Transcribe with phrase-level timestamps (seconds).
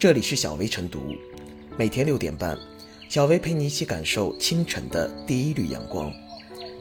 [0.00, 1.14] 这里是小薇晨读，
[1.76, 2.56] 每天六点半，
[3.10, 6.10] 小薇陪你一起感受清晨的第一缕阳光。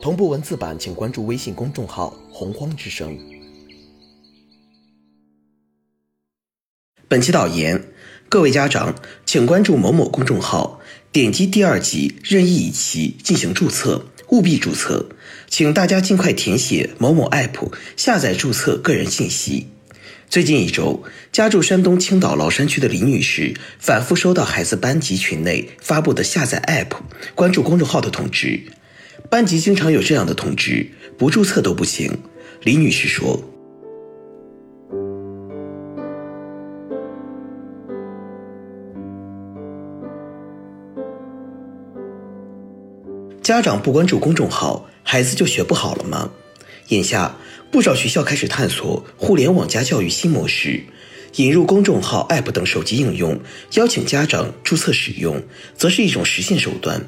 [0.01, 3.19] 同步文字版，请关注微信公众号“洪荒之声”。
[7.09, 7.91] 本期导言：
[8.29, 8.95] 各位家长，
[9.25, 10.79] 请关注某某公众号，
[11.11, 15.09] 点击第二集任意一期进行注册，务必注册。
[15.49, 19.67] 请大家尽快填写某某 app 下载注册个人信息。
[20.29, 21.01] 最近一周，
[21.31, 26.97] 家住山东青岛崂山区的李女士反复收到孩子班级群内发布的下载 app、
[27.33, 28.61] 关注公众号的通知，
[29.31, 30.87] 班级经常有这样的通知，
[31.17, 32.15] 不注册都不行。
[32.61, 33.41] 李女士说
[43.41, 46.29] ：“家长不关注公众号，孩子就学不好了吗？”
[46.89, 47.37] 眼下，
[47.71, 50.83] 不少学校开始探索互联网加教育新模式，
[51.35, 53.39] 引入公众号、App 等手机应用，
[53.73, 55.43] 邀请家长注册使用，
[55.77, 57.05] 则是一种实现手段。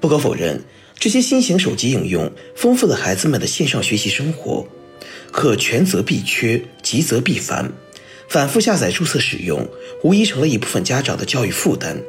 [0.00, 0.64] 不可否认，
[0.98, 4.66] 这些新型手机应用丰富了孩子们的线上学习生活，
[5.30, 7.70] 可权则必缺，急则必繁。
[8.30, 9.68] 反复下载、注册使用，
[10.02, 12.00] 无疑成了一部分家长的教育负担。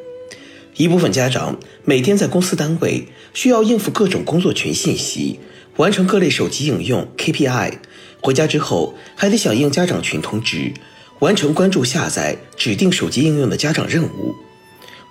[0.77, 3.03] 一部分家长每天在公司单位
[3.33, 5.37] 需要应付各种工作群信息。
[5.79, 7.71] 完成各类手机应用 KPI，
[8.19, 10.73] 回家之后还得响应家长群通知，
[11.19, 14.35] 完成关注下载指定手机应用的家长任务。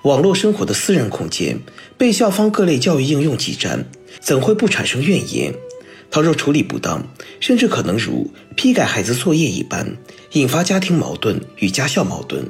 [0.02, 1.58] 网络生活的私人空间
[1.96, 3.83] 被校方各类教育应用挤占，
[4.20, 5.55] 怎会不产生怨言？
[6.11, 7.02] 倘若处理不当，
[7.41, 9.96] 甚至可能如批改孩子作业一般，
[10.33, 12.46] 引发家庭矛盾与家校矛盾。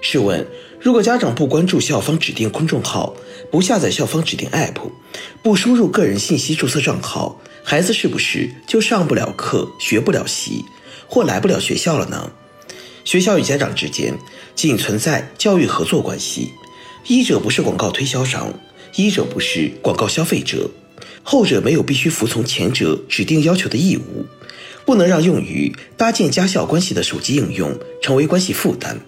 [0.00, 0.46] 试问，
[0.80, 3.14] 如果家长不关注校方指定公众号，
[3.50, 4.90] 不下载校方指定 App，
[5.42, 7.38] 不输入个人信息注册账号？
[7.62, 10.64] 孩子是不是就上不了课、学不了习，
[11.06, 12.30] 或来不了学校了呢？
[13.04, 14.14] 学校与家长之间
[14.54, 16.52] 仅存在教育合作关系，
[17.06, 18.52] 一者不是广告推销商，
[18.96, 20.70] 一者不是广告消费者，
[21.22, 24.26] 后者没有必须服从前者指定要求的义务，
[24.84, 29.00] 不能让用于搭建家校关系的手机应用成为关系负担。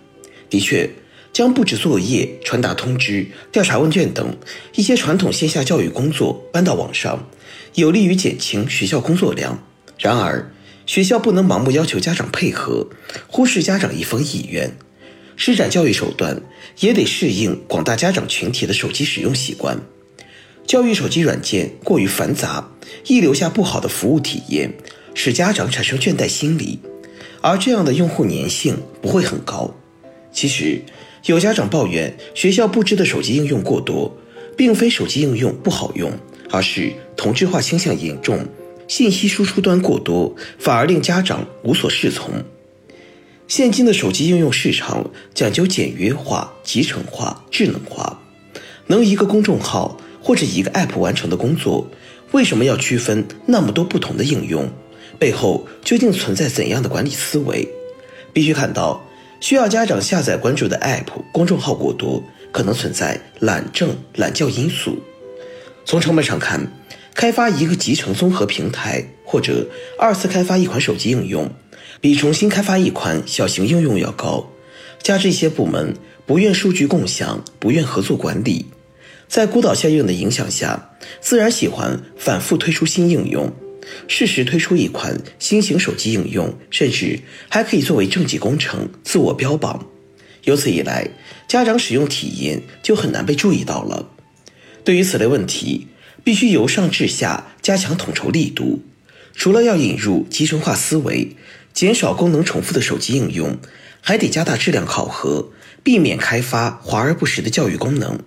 [0.49, 0.91] 的确，
[1.33, 4.37] 将布置作业、传达通知、调查问卷等
[4.75, 7.29] 一些传统线下教育工作搬到网上。
[7.75, 9.63] 有利于减轻学校工作量。
[9.99, 10.53] 然而，
[10.87, 12.89] 学校不能盲目要求家长配合，
[13.29, 14.73] 忽视家长一方意愿。
[15.37, 16.43] 施展教育手段，
[16.81, 19.81] 也得适应广大家长群体的手机使用习惯。
[20.67, 22.71] 教育手机软件过于繁杂，
[23.07, 24.73] 易留下不好的服务体验，
[25.15, 26.79] 使家长产生倦怠心理，
[27.41, 29.75] 而这样的用户粘性不会很高。
[30.33, 30.83] 其实，
[31.27, 34.17] 有家长抱怨学校布置的手机应用过多，
[34.57, 36.13] 并非手机应用不好用。
[36.51, 38.47] 而是同质化倾向严重，
[38.89, 42.31] 信息输出端过多，反而令家长无所适从。
[43.47, 48.21] 现今的手机应用市场讲究简约化、集成化、智能化，
[48.87, 51.89] 能一个公众号或者一个 App 完成的工作，
[52.33, 54.71] 为什么要区分那么多不同的应用？
[55.19, 57.69] 背后究竟存在怎样的管理思维？
[58.33, 59.05] 必须看到，
[59.41, 62.23] 需要家长下载关注的 App、公众号过多，
[62.53, 64.97] 可能存在懒政懒教因素。
[65.85, 66.73] 从成本上看，
[67.15, 69.69] 开发一个集成综合平台或者
[69.99, 71.51] 二次开发一款手机应用，
[72.01, 74.51] 比重新开发一款小型应用要高。
[75.03, 75.95] 加之一些部门
[76.27, 78.67] 不愿数据共享、不愿合作管理，
[79.27, 83.51] 在孤岛效应的影响下，自然喜欢反复推出新应用，
[84.07, 87.19] 适时推出一款新型手机应用，甚至
[87.49, 89.87] 还可以作为政绩工程自我标榜。
[90.45, 91.09] 由此一来，
[91.49, 94.07] 家长使用体验就很难被注意到了。
[94.85, 95.89] 对于此类问题，
[96.25, 98.83] 必须由上至下加强统筹力度。
[99.35, 101.37] 除了要引入集成化思维，
[101.73, 103.59] 减少功能重复的手机应用，
[104.01, 105.51] 还得加大质量考核，
[105.83, 108.19] 避免开发华而不实的教育功能。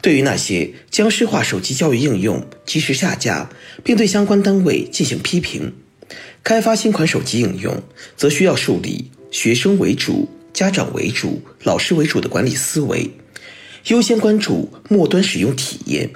[0.00, 3.50] 对于那些僵尸化手机教育应用，及时下架，
[3.82, 5.72] 并对相关单位进行批评。
[6.44, 7.82] 开发新款手机应用，
[8.16, 13.10] 则需要树立学生为主、家长为主、老师为主的管理思维。
[13.86, 16.10] 优先关注末端使用体验，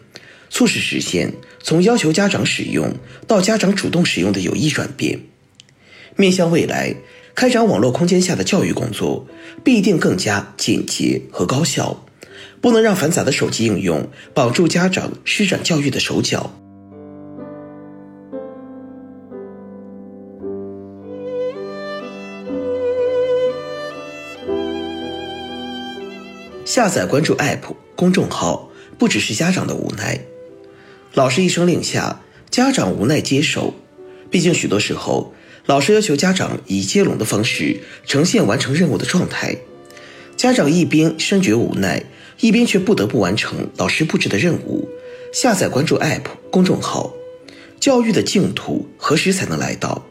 [0.51, 1.33] 促使实现
[1.63, 2.93] 从要求家长使用
[3.27, 5.21] 到家长主动使用的有益转变。
[6.17, 6.95] 面向未来，
[7.35, 9.27] 开展网络空间下的教育工作，
[9.65, 12.05] 必定更加简洁和高效，
[12.61, 16.62] 不能让繁杂的手机应用绑住家长施展教育的手脚。
[26.75, 27.61] 下载关注 App
[27.95, 30.19] 公众号，不只是家长的无奈。
[31.13, 33.75] 老师一声令下，家长无奈接受。
[34.31, 35.35] 毕竟许多时候，
[35.67, 39.55] 老师要求家长以接龙的方式呈现完成任务的状态。
[40.39, 42.05] 家长一边深觉无奈，
[42.41, 44.89] 一边却不得不完成老师布置的任务，
[45.31, 47.13] 下载关注 App 公众号。
[47.81, 50.07] 教育的净土何时才能来到？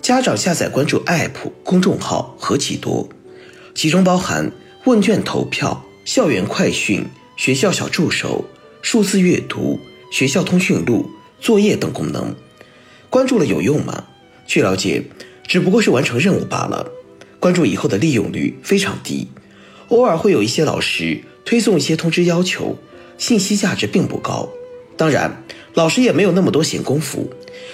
[0.00, 1.32] 家长下载关注 App
[1.62, 3.10] 公众号何其多，
[3.74, 4.50] 其中包含
[4.86, 7.04] 问卷投票、校园快讯、
[7.36, 8.44] 学校小助手、
[8.82, 9.80] 数字阅读、
[10.12, 11.10] 学校通讯录、
[11.40, 12.32] 作业等功能。
[13.10, 14.04] 关注了有用吗？
[14.46, 15.02] 据了解，
[15.44, 16.88] 只不过是完成任务罢了。
[17.40, 19.26] 关注以后的利用率非常低，
[19.88, 22.78] 偶尔会有一些老师推送一些通知要求，
[23.18, 24.48] 信息价值并不高。
[24.96, 25.42] 当然，
[25.74, 27.28] 老师也没有那么多闲工夫，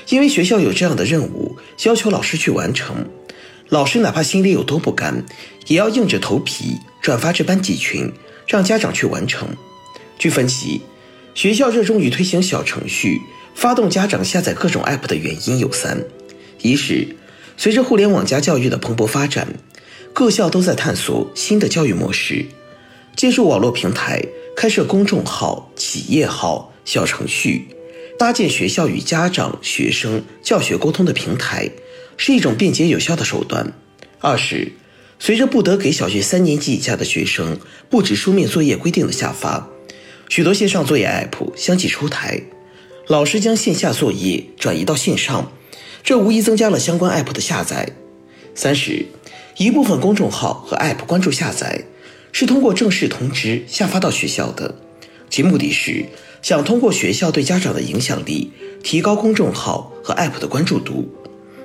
[0.09, 3.07] 因为学校有这样的任务要求老师去完成，
[3.69, 5.27] 老师哪怕心里有多不甘，
[5.67, 8.11] 也要硬着头皮转发至班级群，
[8.47, 9.49] 让家长去完成。
[10.19, 10.81] 据分析，
[11.35, 13.21] 学校热衷于推行小程序，
[13.57, 16.05] 发动家长下载各种 app 的原因有三：
[16.61, 17.17] 一是。
[17.57, 19.47] 随着互联网加教育的蓬勃发展，
[20.13, 22.47] 各校都在探索新的教育模式，
[23.15, 24.23] 借助网络平台
[24.57, 27.69] 开设公众号、企业号、小程序，
[28.19, 31.69] 搭建学校与家长、学生教学沟通的平台，
[32.17, 33.73] 是一种便捷有效的手段。
[34.21, 34.73] 二是，
[35.25, 37.57] 随着不得给小学三年级以下的学生
[37.89, 39.69] 布置书面作业规定的下发，
[40.29, 42.43] 许多线上作业 App 相继出台，
[43.07, 45.53] 老师将线下作业转移到线上。
[46.03, 47.89] 这无疑增加了相关 App 的下载。
[48.57, 49.07] 三十，
[49.59, 51.85] 一部分公众号和 App 关注下载
[52.33, 54.75] 是通过正式通知下发到学校的，
[55.31, 56.05] 其目的是
[56.43, 58.51] 想通过学校对家长的影响力，
[58.83, 61.09] 提高公众号和 App 的关注度。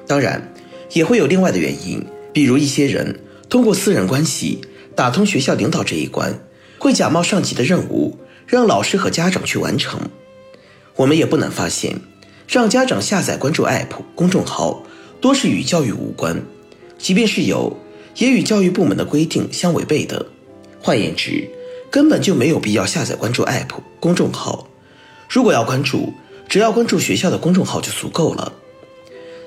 [0.05, 0.53] 当然，
[0.93, 4.61] 也会有另外的原因，比如一些人通过私人关系
[4.95, 6.39] 打通学校领导这一关，
[6.77, 9.99] 会假冒上级的任务，让老师和家长去完成。
[10.95, 11.99] 我们也不难发现。
[12.47, 14.81] 让家长下载关注 App 公众号，
[15.19, 16.41] 多是与教育无关，
[16.97, 17.75] 即便是有，
[18.15, 20.25] 也与教育部门的规定相违背的。
[20.79, 21.45] 换言之，
[21.91, 23.67] 根本就没有必要下载关注 App
[23.99, 24.69] 公众号。
[25.27, 26.13] 如果要关注，
[26.47, 28.53] 只要关注学校的公众号就足够了。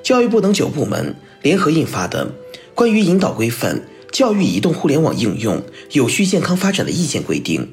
[0.03, 2.27] 教育部等九部门联合印发的
[2.81, 5.63] 《关于引导规范教育移动互联网应用
[5.93, 7.71] 有序健康发展的意见》规定，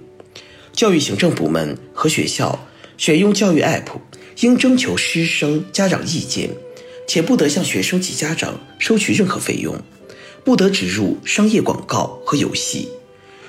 [0.73, 2.67] 教育行政部门和学校
[2.97, 3.85] 选用教育 App。
[4.41, 6.49] 应征求师生家长意见，
[7.07, 9.79] 且不得向学生及家长收取任何费用，
[10.43, 12.89] 不得植入商业广告和游戏。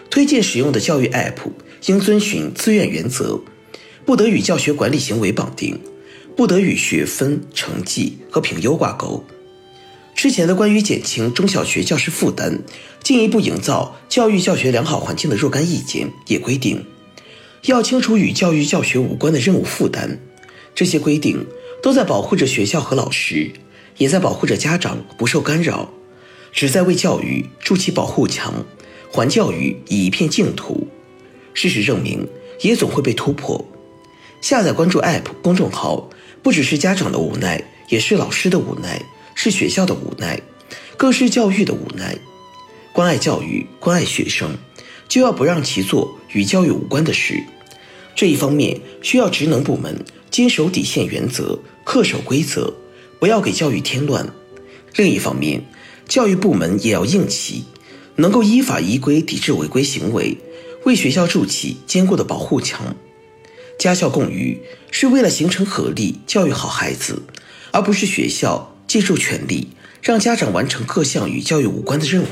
[0.08, 1.40] 推荐使用的教育 App
[1.86, 3.40] 应遵循自愿原则，
[4.06, 5.76] 不得与教学管理行为绑定，
[6.36, 9.24] 不得与学分、成绩和评优挂钩。
[10.18, 12.58] 之前的关于减轻中小学教师负担、
[13.04, 16.84] 进一步营造教育教学良好环境的若干意见也规定，
[17.66, 20.18] 要清除与教育教学无关的任务负担。
[20.74, 21.46] 这些规定
[21.80, 23.48] 都在保护着学校和老师，
[23.98, 25.88] 也在保护着家长不受干扰，
[26.50, 28.52] 旨在为教育筑起保护墙，
[29.12, 30.88] 还教育以一片净土。
[31.54, 32.26] 事实证明，
[32.62, 33.64] 也总会被突破。
[34.40, 36.10] 下载关注 App 公众号，
[36.42, 39.00] 不只是家长的无奈，也是老师的无奈，
[39.40, 40.42] 是学校的无奈，
[40.96, 42.18] 更是教育的无奈。
[42.92, 44.58] 关爱教育，关爱学生，
[45.06, 47.44] 就要不让其做与教育无关的事。
[48.16, 50.04] 这一方面需要职能部门。
[50.28, 52.74] 坚守底线原则，恪守规则，
[53.20, 54.28] 不要给教育添乱。
[54.96, 55.64] 另一方面，
[56.08, 57.64] 教育部门也要硬气，
[58.16, 60.36] 能够依法依规抵制违规行为，
[60.84, 62.96] 为学校筑起坚固的保护墙。
[63.78, 67.22] 家校共育是为了形成合力，教育好孩子，
[67.70, 69.68] 而不是学校借助权力
[70.02, 72.26] 让家长完成各项与教育无关的任务。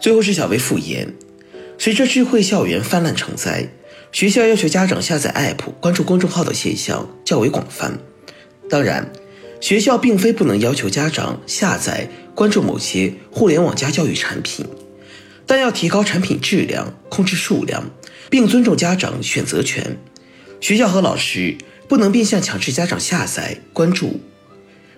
[0.00, 1.14] 最后是小薇复言，
[1.78, 3.68] 随着智慧校园泛滥成灾，
[4.10, 7.98] 学校要求家长下载 App 关注公众号的现象较为广泛。
[8.68, 9.12] 当然，
[9.60, 14.66] 学校并非不能要求家长下载关注某些互联网加教育产品，
[15.46, 17.90] 但要提高产品质量，控制数量，
[18.30, 19.98] 并尊重家长选择权。
[20.60, 21.56] 学校和老师
[21.88, 24.20] 不能变相强制家长下载关注。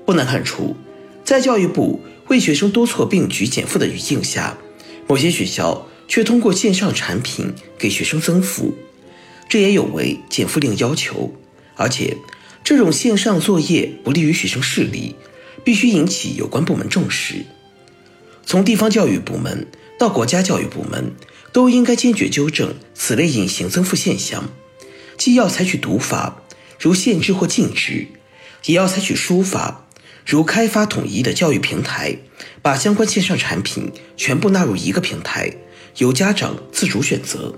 [0.04, 0.76] 不难看出，
[1.24, 4.56] 在教育部为学生多措并举减负的语境下。
[5.06, 8.74] 某些学校却通过线上产品给学生增负，
[9.48, 11.34] 这也有违减负令要求。
[11.76, 12.16] 而且，
[12.62, 15.14] 这种线上作业不利于学生视力，
[15.64, 17.44] 必须引起有关部门重视。
[18.46, 19.66] 从地方教育部门
[19.98, 21.12] 到国家教育部门，
[21.52, 24.50] 都应该坚决纠正此类隐形增负现象，
[25.16, 26.42] 既要采取读法，
[26.78, 28.08] 如限制或禁止，
[28.66, 29.86] 也要采取书法。
[30.26, 32.16] 如开发统一的教育平台，
[32.62, 35.54] 把相关线上产品全部纳入一个平台，
[35.98, 37.54] 由家长自主选择。